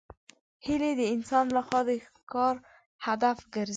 [0.65, 2.55] هیلۍ د انسان له خوا د ښکار
[3.05, 3.69] هدف ګرځي